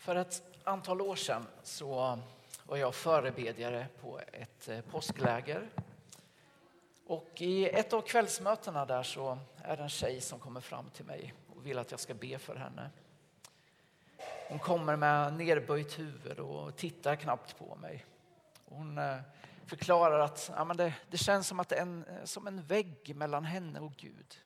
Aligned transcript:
För 0.00 0.16
ett 0.16 0.42
antal 0.64 1.00
år 1.00 1.16
sedan 1.16 1.46
så 1.62 2.18
var 2.64 2.76
jag 2.76 2.94
förebedjare 2.94 3.86
på 4.00 4.20
ett 4.32 4.68
eh, 4.68 4.80
påskläger. 4.80 5.68
Och 7.06 7.30
i 7.36 7.68
ett 7.68 7.92
av 7.92 8.02
kvällsmötena 8.02 8.86
där 8.86 9.02
så 9.02 9.38
är 9.62 9.76
det 9.76 9.82
en 9.82 9.88
tjej 9.88 10.20
som 10.20 10.38
kommer 10.38 10.60
fram 10.60 10.90
till 10.90 11.04
mig 11.04 11.34
och 11.54 11.66
vill 11.66 11.78
att 11.78 11.90
jag 11.90 12.00
ska 12.00 12.14
be 12.14 12.38
för 12.38 12.56
henne. 12.56 12.90
Hon 14.48 14.58
kommer 14.58 14.96
med 14.96 15.34
nerböjt 15.34 15.98
huvud 15.98 16.38
och 16.38 16.76
tittar 16.76 17.16
knappt 17.16 17.58
på 17.58 17.76
mig. 17.76 18.04
Hon 18.64 18.98
eh, 18.98 19.16
förklarar 19.66 20.20
att 20.20 20.50
ja, 20.56 20.64
men 20.64 20.76
det, 20.76 20.94
det 21.10 21.18
känns 21.18 21.46
som, 21.48 21.60
att 21.60 21.72
en, 21.72 22.04
eh, 22.04 22.24
som 22.24 22.46
en 22.46 22.62
vägg 22.62 23.16
mellan 23.16 23.44
henne 23.44 23.80
och 23.80 23.92
Gud. 23.96 24.38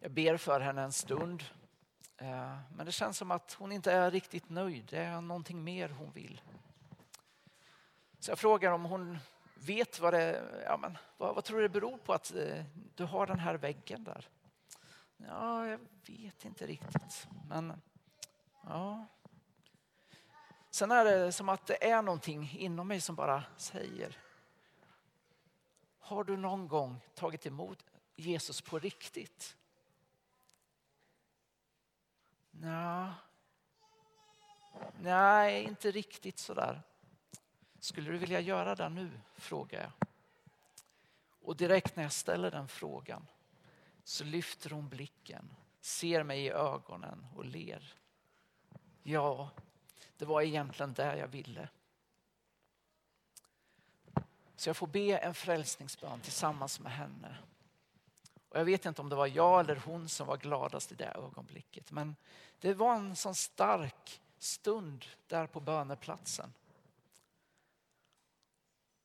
Jag 0.00 0.10
ber 0.10 0.36
för 0.36 0.60
henne 0.60 0.82
en 0.82 0.92
stund 0.92 1.44
Eh, 2.18 2.58
men 2.76 2.86
det 2.86 2.92
känns 2.92 3.18
som 3.18 3.30
att 3.30 3.52
hon 3.52 3.72
inte 3.72 3.92
är 3.92 4.10
riktigt 4.10 4.48
nöjd. 4.48 4.86
Det 4.90 4.98
är 4.98 5.20
någonting 5.20 5.64
mer 5.64 5.88
hon 5.88 6.12
vill. 6.12 6.40
Så 8.18 8.30
jag 8.30 8.38
frågar 8.38 8.72
om 8.72 8.84
hon 8.84 9.18
vet 9.54 10.00
vad 10.00 10.14
det 10.14 10.42
ja, 10.64 10.76
men, 10.76 10.98
vad, 11.16 11.34
vad 11.34 11.44
tror 11.44 11.56
du 11.56 11.62
det 11.62 11.68
beror 11.68 11.98
på 11.98 12.12
att 12.12 12.34
eh, 12.34 12.64
du 12.94 13.04
har 13.04 13.26
den 13.26 13.38
här 13.38 13.54
väggen 13.54 14.04
där? 14.04 14.28
Ja, 15.16 15.66
jag 15.66 15.80
vet 16.06 16.44
inte 16.44 16.66
riktigt. 16.66 17.28
Men 17.48 17.82
ja. 18.62 19.06
Sen 20.70 20.90
är 20.90 21.04
det 21.04 21.32
som 21.32 21.48
att 21.48 21.66
det 21.66 21.90
är 21.90 22.02
någonting 22.02 22.56
inom 22.58 22.88
mig 22.88 23.00
som 23.00 23.14
bara 23.14 23.44
säger. 23.56 24.18
Har 25.98 26.24
du 26.24 26.36
någon 26.36 26.68
gång 26.68 27.00
tagit 27.14 27.46
emot 27.46 27.84
Jesus 28.16 28.60
på 28.60 28.78
riktigt? 28.78 29.56
Nja, 32.60 33.14
nej, 35.00 35.64
inte 35.64 35.90
riktigt 35.90 36.38
sådär. 36.38 36.82
Skulle 37.80 38.10
du 38.10 38.18
vilja 38.18 38.40
göra 38.40 38.74
det 38.74 38.88
nu? 38.88 39.10
frågar 39.36 39.80
jag. 39.80 39.92
Och 41.42 41.56
direkt 41.56 41.96
när 41.96 42.02
jag 42.02 42.12
ställer 42.12 42.50
den 42.50 42.68
frågan 42.68 43.26
så 44.04 44.24
lyfter 44.24 44.70
hon 44.70 44.88
blicken, 44.88 45.54
ser 45.80 46.22
mig 46.22 46.44
i 46.44 46.50
ögonen 46.50 47.26
och 47.36 47.44
ler. 47.44 47.94
Ja, 49.02 49.50
det 50.16 50.24
var 50.24 50.42
egentligen 50.42 50.92
där 50.92 51.16
jag 51.16 51.28
ville. 51.28 51.68
Så 54.56 54.68
jag 54.68 54.76
får 54.76 54.86
be 54.86 55.18
en 55.18 55.34
frälsningsbön 55.34 56.20
tillsammans 56.20 56.80
med 56.80 56.92
henne. 56.92 57.36
Och 58.58 58.60
jag 58.60 58.66
vet 58.66 58.86
inte 58.86 59.02
om 59.02 59.08
det 59.08 59.16
var 59.16 59.26
jag 59.26 59.60
eller 59.60 59.76
hon 59.76 60.08
som 60.08 60.26
var 60.26 60.36
gladast 60.36 60.92
i 60.92 60.94
det 60.94 61.12
ögonblicket. 61.14 61.90
Men 61.90 62.16
det 62.60 62.74
var 62.74 62.94
en 62.94 63.16
sån 63.16 63.34
stark 63.34 64.20
stund 64.38 65.04
där 65.26 65.46
på 65.46 65.60
böneplatsen. 65.60 66.52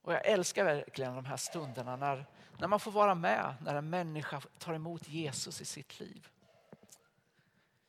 Och 0.02 0.14
jag 0.14 0.26
älskar 0.26 0.64
verkligen 0.64 1.16
de 1.16 1.26
här 1.26 1.38
stunderna 1.38 1.96
när, 1.96 2.26
när 2.58 2.68
man 2.68 2.80
får 2.80 2.92
vara 2.92 3.16
med 3.16 3.56
när 3.62 3.76
en 3.76 3.90
människa 3.90 4.42
tar 4.60 4.74
emot 4.74 5.08
Jesus 5.08 5.62
i 5.62 5.66
sitt 5.66 6.00
liv. 6.00 6.28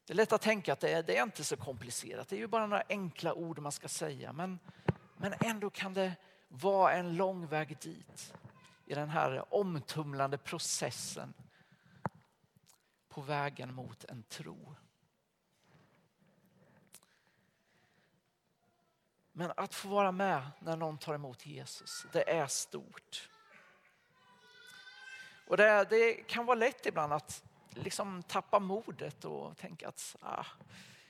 Det 0.04 0.12
är 0.12 0.16
lätt 0.16 0.32
att 0.32 0.42
tänka 0.42 0.72
att 0.72 0.80
det 0.80 0.92
är, 0.92 1.02
det 1.02 1.16
är 1.16 1.22
inte 1.22 1.44
så 1.44 1.56
komplicerat. 1.56 2.28
Det 2.28 2.36
är 2.36 2.40
ju 2.40 2.46
bara 2.46 2.66
några 2.66 2.84
enkla 2.88 3.34
ord 3.34 3.58
man 3.58 3.72
ska 3.72 3.88
säga. 3.88 4.32
Men, 4.32 4.58
men 5.16 5.34
ändå 5.40 5.70
kan 5.70 5.94
det 5.94 6.12
vara 6.48 6.92
en 6.92 7.16
lång 7.16 7.46
väg 7.46 7.78
dit 7.80 8.34
i 8.86 8.94
den 8.94 9.08
här 9.08 9.54
omtumlande 9.54 10.38
processen 10.38 11.34
på 13.14 13.20
vägen 13.20 13.74
mot 13.74 14.04
en 14.04 14.22
tro. 14.22 14.74
Men 19.32 19.52
att 19.56 19.74
få 19.74 19.88
vara 19.88 20.12
med 20.12 20.50
när 20.60 20.76
någon 20.76 20.98
tar 20.98 21.14
emot 21.14 21.46
Jesus, 21.46 22.06
det 22.12 22.30
är 22.30 22.46
stort. 22.46 23.28
Och 25.48 25.56
det, 25.56 25.86
det 25.90 26.14
kan 26.14 26.46
vara 26.46 26.58
lätt 26.58 26.86
ibland 26.86 27.12
att 27.12 27.44
liksom 27.70 28.22
tappa 28.22 28.58
modet 28.58 29.24
och 29.24 29.56
tänka 29.56 29.88
att 29.88 30.16
ah, 30.20 30.46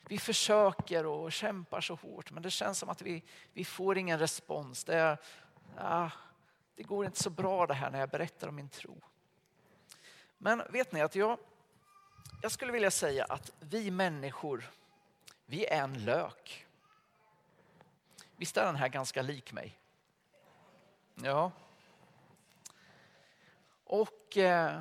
vi 0.08 0.18
försöker 0.18 1.06
och 1.06 1.32
kämpar 1.32 1.80
så 1.80 1.94
hårt 1.94 2.30
men 2.30 2.42
det 2.42 2.50
känns 2.50 2.78
som 2.78 2.88
att 2.88 3.02
vi, 3.02 3.22
vi 3.52 3.64
får 3.64 3.98
ingen 3.98 4.18
respons. 4.18 4.84
Det, 4.84 5.18
ah, 5.76 6.10
det 6.74 6.82
går 6.82 7.04
inte 7.04 7.22
så 7.22 7.30
bra 7.30 7.66
det 7.66 7.74
här 7.74 7.90
när 7.90 8.00
jag 8.00 8.08
berättar 8.10 8.48
om 8.48 8.54
min 8.54 8.68
tro. 8.68 9.02
Men 10.38 10.62
vet 10.70 10.92
ni 10.92 11.00
att 11.00 11.14
jag, 11.14 11.38
jag 12.42 12.52
skulle 12.52 12.72
vilja 12.72 12.90
säga 12.90 13.24
att 13.24 13.52
vi 13.60 13.90
människor, 13.90 14.70
vi 15.46 15.66
är 15.66 15.82
en 15.82 16.04
lök. 16.04 16.66
Visst 18.36 18.56
är 18.56 18.64
den 18.64 18.76
här 18.76 18.88
ganska 18.88 19.22
lik 19.22 19.52
mig? 19.52 19.78
Ja. 21.14 21.52
Och 23.84 24.36
eh, 24.36 24.80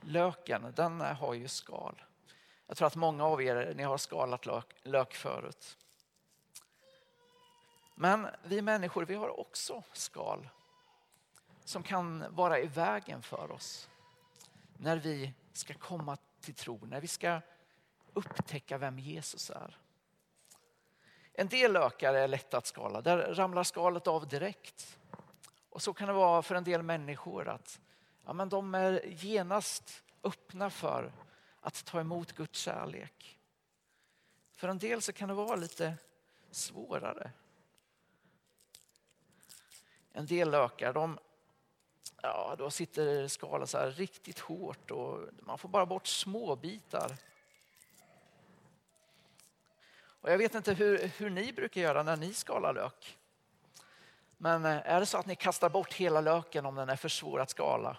löken, 0.00 0.72
den 0.76 1.00
har 1.00 1.34
ju 1.34 1.48
skal. 1.48 2.02
Jag 2.66 2.76
tror 2.76 2.86
att 2.86 2.96
många 2.96 3.24
av 3.24 3.42
er 3.42 3.74
ni 3.76 3.82
har 3.82 3.98
skalat 3.98 4.46
lök, 4.46 4.74
lök 4.82 5.14
förut. 5.14 5.76
Men 7.94 8.28
vi 8.42 8.62
människor, 8.62 9.04
vi 9.04 9.14
har 9.14 9.40
också 9.40 9.82
skal 9.92 10.48
som 11.64 11.82
kan 11.82 12.24
vara 12.34 12.58
i 12.58 12.66
vägen 12.66 13.22
för 13.22 13.50
oss 13.50 13.88
när 14.80 14.96
vi 14.96 15.32
ska 15.52 15.74
komma 15.74 16.16
till 16.40 16.54
tro, 16.54 16.86
när 16.86 17.00
vi 17.00 17.06
ska 17.06 17.40
upptäcka 18.12 18.78
vem 18.78 18.98
Jesus 18.98 19.50
är. 19.50 19.78
En 21.32 21.48
del 21.48 21.72
lökar 21.72 22.14
är 22.14 22.28
lätta 22.28 22.58
att 22.58 22.66
skala, 22.66 23.00
där 23.00 23.34
ramlar 23.34 23.64
skalet 23.64 24.06
av 24.06 24.28
direkt. 24.28 24.98
Och 25.70 25.82
så 25.82 25.92
kan 25.92 26.08
det 26.08 26.14
vara 26.14 26.42
för 26.42 26.54
en 26.54 26.64
del 26.64 26.82
människor 26.82 27.48
att 27.48 27.80
ja, 28.24 28.32
men 28.32 28.48
de 28.48 28.74
är 28.74 29.06
genast 29.06 30.02
öppna 30.22 30.70
för 30.70 31.12
att 31.60 31.84
ta 31.84 32.00
emot 32.00 32.32
Guds 32.32 32.58
kärlek. 32.58 33.38
För 34.52 34.68
en 34.68 34.78
del 34.78 35.02
så 35.02 35.12
kan 35.12 35.28
det 35.28 35.34
vara 35.34 35.56
lite 35.56 35.96
svårare. 36.50 37.30
En 40.12 40.26
del 40.26 40.50
lökar 40.50 40.92
de 40.92 41.18
ja, 42.22 42.54
då 42.58 42.70
sitter 42.70 43.28
skalet 43.28 43.70
så 43.70 43.78
här 43.78 43.90
riktigt 43.90 44.38
hårt 44.38 44.90
och 44.90 45.20
man 45.38 45.58
får 45.58 45.68
bara 45.68 45.86
bort 45.86 46.06
små 46.06 46.56
bitar. 46.56 47.16
Och 50.20 50.30
jag 50.30 50.38
vet 50.38 50.54
inte 50.54 50.72
hur, 50.72 50.98
hur 50.98 51.30
ni 51.30 51.52
brukar 51.52 51.80
göra 51.80 52.02
när 52.02 52.16
ni 52.16 52.34
skalar 52.34 52.74
lök. 52.74 53.18
Men 54.36 54.64
eh, 54.64 54.80
är 54.84 55.00
det 55.00 55.06
så 55.06 55.18
att 55.18 55.26
ni 55.26 55.36
kastar 55.36 55.68
bort 55.68 55.92
hela 55.92 56.20
löken 56.20 56.66
om 56.66 56.74
den 56.74 56.88
är 56.88 56.96
för 56.96 57.08
svår 57.08 57.40
att 57.40 57.50
skala? 57.50 57.96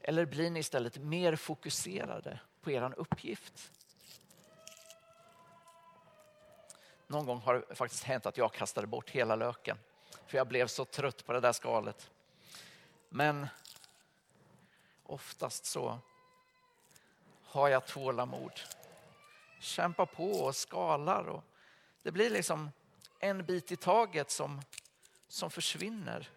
Eller 0.00 0.26
blir 0.26 0.50
ni 0.50 0.60
istället 0.60 0.98
mer 0.98 1.36
fokuserade 1.36 2.40
på 2.60 2.70
er 2.70 2.94
uppgift? 2.96 3.72
Någon 7.06 7.26
gång 7.26 7.38
har 7.38 7.54
det 7.68 7.74
faktiskt 7.74 8.04
hänt 8.04 8.26
att 8.26 8.36
jag 8.36 8.52
kastade 8.52 8.86
bort 8.86 9.10
hela 9.10 9.36
löken 9.36 9.78
för 10.26 10.38
jag 10.38 10.48
blev 10.48 10.66
så 10.66 10.84
trött 10.84 11.26
på 11.26 11.32
det 11.32 11.40
där 11.40 11.52
skalet. 11.52 12.10
Men 13.08 13.46
oftast 15.02 15.64
så 15.64 15.98
har 17.44 17.68
jag 17.68 17.86
tålamod. 17.86 18.52
Kämpar 19.60 20.06
på 20.06 20.30
och 20.30 20.56
skalar. 20.56 21.24
Och 21.28 21.44
det 22.02 22.12
blir 22.12 22.30
liksom 22.30 22.70
en 23.18 23.44
bit 23.44 23.72
i 23.72 23.76
taget 23.76 24.30
som, 24.30 24.60
som 25.28 25.50
försvinner. 25.50 26.30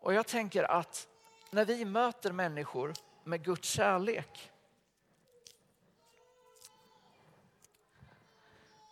Och 0.00 0.14
jag 0.14 0.26
tänker 0.26 0.64
att 0.64 1.08
när 1.50 1.64
vi 1.64 1.84
möter 1.84 2.32
människor 2.32 2.92
med 3.24 3.44
Guds 3.44 3.68
kärlek 3.68 4.50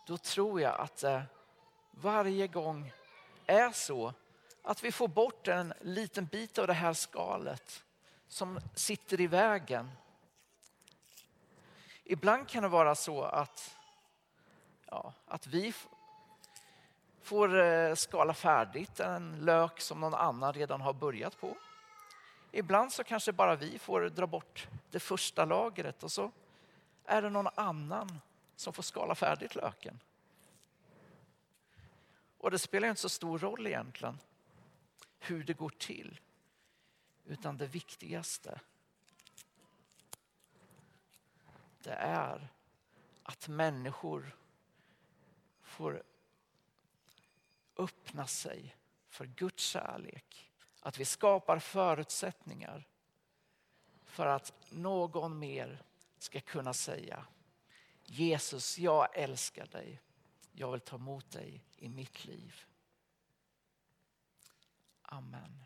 då 0.05 0.17
tror 0.17 0.61
jag 0.61 0.79
att 0.79 1.03
eh, 1.03 1.21
varje 1.91 2.47
gång 2.47 2.91
är 3.45 3.71
så 3.71 4.13
att 4.61 4.83
vi 4.83 4.91
får 4.91 5.07
bort 5.07 5.47
en 5.47 5.73
liten 5.81 6.25
bit 6.25 6.57
av 6.57 6.67
det 6.67 6.73
här 6.73 6.93
skalet 6.93 7.83
som 8.27 8.59
sitter 8.75 9.21
i 9.21 9.27
vägen. 9.27 9.91
Ibland 12.03 12.47
kan 12.47 12.63
det 12.63 12.69
vara 12.69 12.95
så 12.95 13.23
att, 13.23 13.75
ja, 14.85 15.13
att 15.27 15.47
vi 15.47 15.73
får 17.21 17.59
eh, 17.59 17.95
skala 17.95 18.33
färdigt 18.33 18.99
en 18.99 19.45
lök 19.45 19.81
som 19.81 19.99
någon 19.99 20.13
annan 20.13 20.53
redan 20.53 20.81
har 20.81 20.93
börjat 20.93 21.39
på. 21.39 21.57
Ibland 22.51 22.93
så 22.93 23.03
kanske 23.03 23.31
bara 23.31 23.55
vi 23.55 23.79
får 23.79 24.01
dra 24.01 24.27
bort 24.27 24.67
det 24.91 24.99
första 24.99 25.45
lagret 25.45 26.03
och 26.03 26.11
så 26.11 26.31
är 27.05 27.21
det 27.21 27.29
någon 27.29 27.47
annan 27.55 28.19
som 28.55 28.73
får 28.73 28.83
skala 28.83 29.15
färdigt 29.15 29.55
löken. 29.55 29.99
Och 32.45 32.51
det 32.51 32.59
spelar 32.59 32.87
inte 32.87 33.01
så 33.01 33.09
stor 33.09 33.39
roll 33.39 33.67
egentligen 33.67 34.19
hur 35.19 35.43
det 35.43 35.53
går 35.53 35.69
till. 35.69 36.19
Utan 37.25 37.57
det 37.57 37.67
viktigaste 37.67 38.59
det 41.83 41.93
är 41.93 42.47
att 43.23 43.47
människor 43.47 44.35
får 45.61 46.03
öppna 47.77 48.27
sig 48.27 48.75
för 49.07 49.25
Guds 49.25 49.63
kärlek. 49.63 50.51
Att 50.79 50.97
vi 50.97 51.05
skapar 51.05 51.59
förutsättningar 51.59 52.87
för 54.05 54.25
att 54.25 54.53
någon 54.69 55.39
mer 55.39 55.83
ska 56.17 56.41
kunna 56.41 56.73
säga 56.73 57.25
Jesus, 58.03 58.77
jag 58.77 59.17
älskar 59.17 59.65
dig. 59.65 60.01
Jag 60.57 60.71
vill 60.71 60.81
ta 60.81 60.95
emot 60.95 61.31
dig 61.31 61.63
i 61.77 61.89
mitt 61.89 62.25
liv. 62.25 62.61
Amen. 65.01 65.63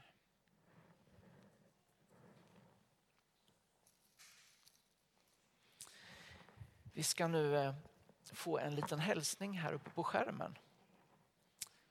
Vi 6.94 7.03
ska 7.03 7.27
nu 7.27 7.57
eh, 7.57 7.75
få 8.24 8.57
en 8.57 8.75
liten 8.75 9.00
hälsning 9.00 9.57
här 9.57 9.74
uppe 9.74 9.89
på 9.89 10.03
skärmen 10.03 10.57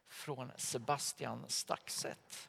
från 0.08 0.52
Sebastian 0.56 1.44
Staxet. 1.48 2.48